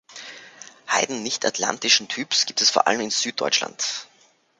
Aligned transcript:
Heiden 0.91 1.21
nicht-atlantischen 1.21 2.07
Typs 2.07 2.47
gibt 2.47 2.61
es 2.61 2.71
vor 2.71 2.87
allem 2.87 3.01
in 3.01 3.11
Süddeutschland. 3.11 4.07